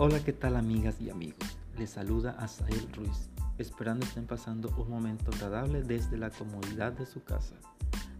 Hola, 0.00 0.22
¿qué 0.22 0.32
tal 0.32 0.54
amigas 0.54 1.00
y 1.00 1.10
amigos? 1.10 1.58
Les 1.76 1.90
saluda 1.90 2.36
Asael 2.38 2.88
Ruiz, 2.94 3.30
esperando 3.58 4.06
estén 4.06 4.28
pasando 4.28 4.72
un 4.78 4.88
momento 4.88 5.32
agradable 5.32 5.82
desde 5.82 6.16
la 6.16 6.30
comodidad 6.30 6.92
de 6.92 7.04
su 7.04 7.24
casa, 7.24 7.56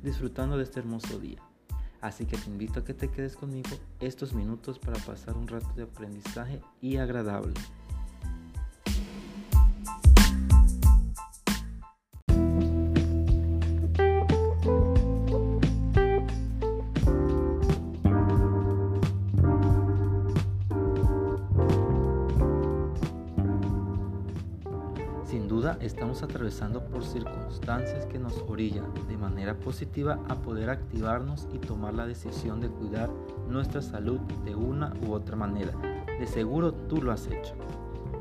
disfrutando 0.02 0.56
de 0.56 0.64
este 0.64 0.80
hermoso 0.80 1.20
día. 1.20 1.41
Así 2.01 2.27
que 2.27 2.37
te 2.37 2.51
invito 2.51 2.80
a 2.80 2.84
que 2.84 2.95
te 2.95 3.12
quedes 3.12 3.37
conmigo 3.37 3.70
estos 4.01 4.34
minutos 4.34 4.80
para 4.80 4.98
pasar 4.98 5.37
un 5.37 5.46
rato 5.46 5.73
de 5.77 5.84
aprendizaje 5.84 6.61
y 6.80 6.96
agradable. 6.96 7.55
Estamos 25.80 26.22
atravesando 26.22 26.84
por 26.84 27.04
circunstancias 27.04 28.06
que 28.06 28.18
nos 28.18 28.38
orillan 28.46 28.86
de 29.08 29.16
manera 29.16 29.54
positiva 29.54 30.18
a 30.28 30.36
poder 30.36 30.70
activarnos 30.70 31.46
y 31.52 31.58
tomar 31.58 31.94
la 31.94 32.06
decisión 32.06 32.60
de 32.60 32.68
cuidar 32.68 33.10
nuestra 33.48 33.82
salud 33.82 34.20
de 34.44 34.54
una 34.54 34.94
u 35.06 35.12
otra 35.12 35.36
manera. 35.36 35.72
De 36.18 36.27
seguro 36.27 36.72
tú 36.72 37.02
lo 37.02 37.12
has 37.12 37.27
hecho. 37.27 37.54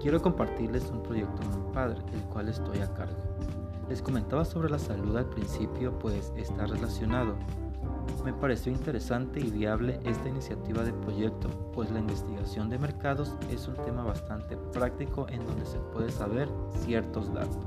Quiero 0.01 0.21
compartirles 0.21 0.89
un 0.91 1.03
proyecto 1.03 1.41
muy 1.47 1.73
padre, 1.73 2.01
el 2.13 2.21
cual 2.23 2.49
estoy 2.49 2.79
a 2.79 2.93
cargo. 2.93 3.17
Les 3.87 4.01
comentaba 4.01 4.43
sobre 4.43 4.69
la 4.69 4.79
salud 4.79 5.15
al 5.15 5.25
principio, 5.25 5.97
pues 5.99 6.33
está 6.35 6.65
relacionado 6.65 7.35
me 8.23 8.33
pareció 8.33 8.71
interesante 8.71 9.39
y 9.39 9.49
viable 9.49 9.99
esta 10.03 10.27
iniciativa 10.27 10.83
de 10.83 10.93
proyecto, 10.93 11.49
pues 11.73 11.89
la 11.91 11.99
investigación 11.99 12.69
de 12.69 12.77
mercados 12.77 13.35
es 13.51 13.67
un 13.67 13.75
tema 13.75 14.03
bastante 14.03 14.57
práctico 14.73 15.27
en 15.29 15.45
donde 15.45 15.65
se 15.65 15.79
puede 15.79 16.11
saber 16.11 16.49
ciertos 16.83 17.33
datos. 17.33 17.63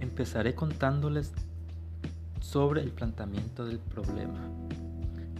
Empezaré 0.00 0.54
contándoles 0.54 1.32
sobre 2.40 2.82
el 2.82 2.90
planteamiento 2.90 3.64
del 3.64 3.78
problema. 3.78 4.40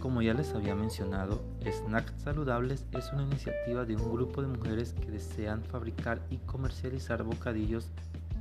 Como 0.01 0.23
ya 0.23 0.33
les 0.33 0.55
había 0.55 0.73
mencionado, 0.73 1.43
Snacks 1.63 2.23
Saludables 2.23 2.87
es 2.91 3.13
una 3.13 3.21
iniciativa 3.21 3.85
de 3.85 3.95
un 3.95 4.11
grupo 4.11 4.41
de 4.41 4.47
mujeres 4.47 4.93
que 4.93 5.11
desean 5.11 5.61
fabricar 5.63 6.19
y 6.31 6.37
comercializar 6.37 7.21
bocadillos 7.21 7.91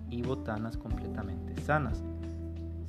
y 0.09 0.23
botanas 0.23 0.79
completamente 0.79 1.61
sanas. 1.61 2.03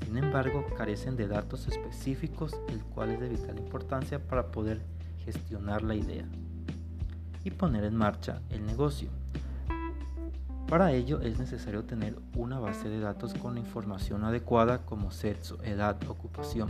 Sin 0.05 0.17
embargo, 0.17 0.65
carecen 0.77 1.17
de 1.17 1.27
datos 1.27 1.67
específicos, 1.67 2.53
el 2.69 2.81
cual 2.85 3.11
es 3.11 3.19
de 3.19 3.27
vital 3.27 3.59
importancia 3.59 4.25
para 4.25 4.51
poder 4.51 4.81
gestionar 5.25 5.81
la 5.81 5.95
idea 5.95 6.25
y 7.43 7.51
poner 7.51 7.83
en 7.83 7.97
marcha 7.97 8.41
el 8.49 8.65
negocio. 8.65 9.09
Para 10.69 10.93
ello 10.93 11.19
es 11.19 11.37
necesario 11.37 11.83
tener 11.83 12.17
una 12.37 12.57
base 12.57 12.87
de 12.87 13.01
datos 13.01 13.33
con 13.33 13.57
información 13.57 14.23
adecuada 14.23 14.85
como 14.85 15.11
sexo, 15.11 15.61
edad, 15.63 15.97
ocupación, 16.07 16.69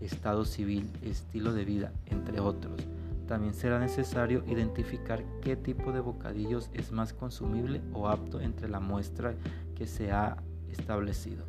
estado 0.00 0.44
civil, 0.44 0.88
estilo 1.02 1.52
de 1.52 1.64
vida, 1.64 1.92
entre 2.06 2.40
otros. 2.40 2.80
También 3.26 3.52
será 3.52 3.78
necesario 3.78 4.42
identificar 4.46 5.22
qué 5.42 5.54
tipo 5.54 5.92
de 5.92 6.00
bocadillos 6.00 6.70
es 6.72 6.92
más 6.92 7.12
consumible 7.12 7.82
o 7.92 8.08
apto 8.08 8.40
entre 8.40 8.68
la 8.68 8.80
muestra 8.80 9.34
que 9.74 9.86
se 9.86 10.12
ha 10.12 10.38
establecido. 10.70 11.44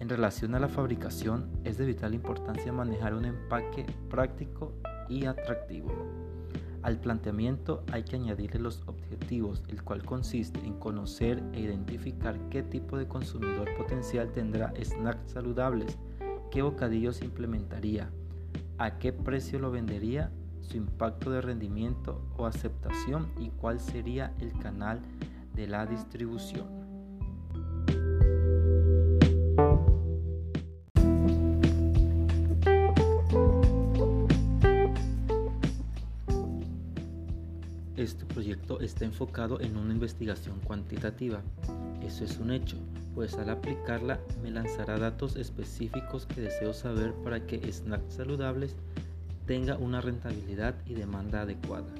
En 0.00 0.08
relación 0.08 0.54
a 0.54 0.60
la 0.60 0.68
fabricación, 0.68 1.48
es 1.64 1.78
de 1.78 1.86
vital 1.86 2.14
importancia 2.14 2.72
manejar 2.72 3.14
un 3.14 3.26
empaque 3.26 3.86
práctico 4.08 4.72
y 5.08 5.26
atractivo. 5.26 5.92
Al 6.82 6.98
planteamiento 6.98 7.82
hay 7.92 8.02
que 8.02 8.16
añadirle 8.16 8.60
los 8.60 8.82
objetivos, 8.86 9.62
el 9.68 9.82
cual 9.82 10.04
consiste 10.04 10.60
en 10.60 10.74
conocer 10.74 11.42
e 11.54 11.60
identificar 11.60 12.38
qué 12.50 12.62
tipo 12.62 12.98
de 12.98 13.08
consumidor 13.08 13.74
potencial 13.76 14.30
tendrá 14.32 14.72
snacks 14.82 15.32
saludables 15.32 15.96
qué 16.54 16.62
bocadillos 16.62 17.20
implementaría, 17.20 18.12
a 18.78 19.00
qué 19.00 19.12
precio 19.12 19.58
lo 19.58 19.72
vendería, 19.72 20.30
su 20.60 20.76
impacto 20.76 21.32
de 21.32 21.40
rendimiento 21.40 22.22
o 22.36 22.46
aceptación 22.46 23.28
y 23.40 23.48
cuál 23.50 23.80
sería 23.80 24.32
el 24.38 24.56
canal 24.60 25.00
de 25.52 25.66
la 25.66 25.84
distribución. 25.84 26.68
Este 37.96 38.24
proyecto 38.26 38.78
está 38.78 39.04
enfocado 39.04 39.60
en 39.60 39.76
una 39.76 39.92
investigación 39.92 40.60
cuantitativa. 40.60 41.42
Eso 42.00 42.22
es 42.22 42.38
un 42.38 42.52
hecho, 42.52 42.76
pues 43.14 43.34
al 43.34 43.50
aplicarla 43.50 44.20
me 44.42 44.50
lanzará 44.50 44.98
datos 44.98 45.36
específicos 45.36 46.26
que 46.26 46.40
deseo 46.40 46.72
saber 46.72 47.14
para 47.22 47.46
que 47.46 47.72
snacks 47.72 48.14
saludables 48.14 48.76
tenga 49.46 49.76
una 49.76 50.00
rentabilidad 50.00 50.74
y 50.86 50.94
demanda 50.94 51.42
adecuada. 51.42 51.92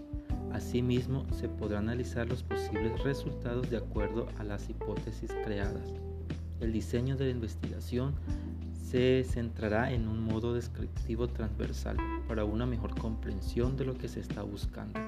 Asimismo, 0.53 1.27
se 1.33 1.49
podrá 1.49 1.81
analizar 1.81 2.29
los 2.29 2.43
posibles 2.43 3.03
resultados 3.03 3.69
de 3.71 3.77
acuerdo 3.77 4.29
a 4.39 4.45
las 4.45 4.71
hipótesis 4.71 5.31
creadas. 5.45 5.89
El 6.61 6.73
diseño 6.73 7.17
de 7.17 7.25
la 7.25 7.31
investigación 7.33 8.15
se 8.73 9.25
centrará 9.25 9.93
en 9.93 10.07
un 10.07 10.21
modo 10.21 10.55
descriptivo 10.55 11.27
transversal 11.27 11.97
para 12.29 12.45
una 12.45 12.67
mejor 12.67 12.97
comprensión 12.99 13.77
de 13.77 13.85
lo 13.85 13.99
que 13.99 14.09
se 14.09 14.21
está 14.21 14.43
buscando. 14.43 15.01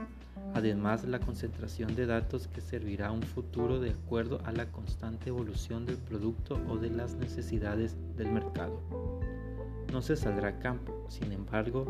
Además, 0.56 1.04
la 1.04 1.20
concentración 1.20 1.94
de 1.94 2.06
datos 2.06 2.48
que 2.48 2.62
servirá 2.62 3.08
a 3.08 3.12
un 3.12 3.22
futuro 3.22 3.78
de 3.78 3.90
acuerdo 3.90 4.40
a 4.46 4.52
la 4.52 4.72
constante 4.72 5.28
evolución 5.28 5.84
del 5.84 5.98
producto 5.98 6.58
o 6.66 6.78
de 6.78 6.88
las 6.88 7.14
necesidades 7.14 7.94
del 8.16 8.32
mercado. 8.32 8.80
No 9.92 10.00
se 10.00 10.16
saldrá 10.16 10.48
a 10.48 10.58
campo, 10.58 11.04
sin 11.10 11.30
embargo, 11.32 11.84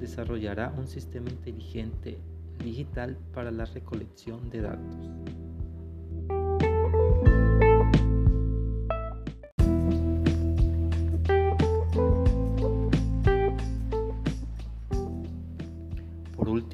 desarrollará 0.00 0.74
un 0.76 0.88
sistema 0.88 1.30
inteligente 1.30 2.18
digital 2.64 3.16
para 3.32 3.52
la 3.52 3.64
recolección 3.64 4.50
de 4.50 4.62
datos. 4.62 5.53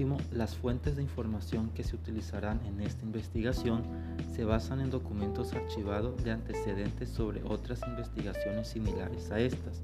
Último, 0.00 0.18
las 0.32 0.56
fuentes 0.56 0.96
de 0.96 1.02
información 1.02 1.68
que 1.74 1.84
se 1.84 1.94
utilizarán 1.94 2.58
en 2.64 2.80
esta 2.80 3.04
investigación 3.04 3.82
se 4.34 4.46
basan 4.46 4.80
en 4.80 4.88
documentos 4.88 5.52
archivados 5.52 6.24
de 6.24 6.30
antecedentes 6.30 7.10
sobre 7.10 7.42
otras 7.42 7.82
investigaciones 7.86 8.68
similares 8.68 9.30
a 9.30 9.40
estas, 9.40 9.82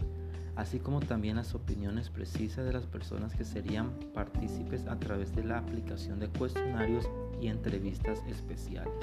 así 0.54 0.78
como 0.78 1.00
también 1.00 1.36
las 1.36 1.54
opiniones 1.54 2.08
precisas 2.08 2.64
de 2.64 2.72
las 2.72 2.86
personas 2.86 3.34
que 3.34 3.44
serían 3.44 3.90
partícipes 4.14 4.86
a 4.86 4.98
través 4.98 5.36
de 5.36 5.44
la 5.44 5.58
aplicación 5.58 6.18
de 6.18 6.28
cuestionarios 6.28 7.06
y 7.42 7.48
entrevistas 7.48 8.22
especiales. 8.26 8.94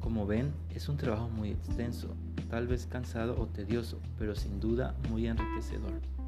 Como 0.00 0.26
ven, 0.26 0.50
es 0.74 0.88
un 0.88 0.96
trabajo 0.96 1.28
muy 1.28 1.50
extenso, 1.50 2.08
tal 2.48 2.68
vez 2.68 2.86
cansado 2.86 3.38
o 3.38 3.46
tedioso, 3.48 3.98
pero 4.18 4.34
sin 4.34 4.60
duda 4.60 4.94
muy 5.10 5.26
enriquecedor 5.26 6.21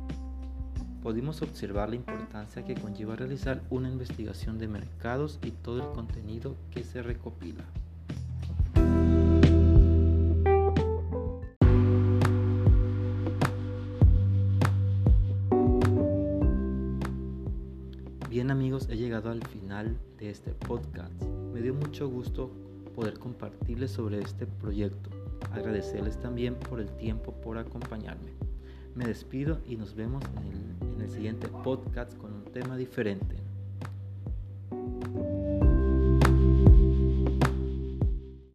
pudimos 1.05 1.43
observar 1.43 1.91
la 1.91 1.97
importancia 1.97 2.65
que 2.65 2.75
conlleva 2.75 3.15
realizar 3.15 3.61
una 3.69 3.91
investigación 3.91 4.59
de 4.59 4.69
mercados 4.69 5.39
y 5.45 5.51
todo 5.51 5.77
el 5.77 5.93
contenido 5.95 6.57
que 6.71 6.83
se 6.83 7.03
recopila. 7.03 7.63
Bien 18.31 18.51
amigos, 18.51 18.89
he 18.89 18.97
llegado 18.97 19.31
al 19.31 19.47
final 19.47 19.99
de 20.19 20.31
este 20.31 20.53
podcast. 20.53 21.23
Me 21.53 21.61
dio 21.61 21.75
mucho 21.75 22.09
gusto 22.09 22.51
poder 22.95 23.19
compartirles 23.19 23.91
sobre 23.91 24.23
este 24.23 24.47
proyecto. 24.47 25.11
Agradecerles 25.53 26.19
también 26.19 26.55
por 26.55 26.81
el 26.81 26.89
tiempo 26.97 27.33
por 27.43 27.59
acompañarme. 27.59 28.33
Me 28.95 29.05
despido 29.07 29.61
y 29.67 29.77
nos 29.77 29.95
vemos 29.95 30.23
en 30.37 30.53
el, 30.53 30.84
en 30.95 31.03
el 31.03 31.11
siguiente 31.11 31.49
podcast 31.49 32.17
con 32.19 32.33
un 32.33 32.45
tema 32.45 32.77
diferente. 32.77 33.37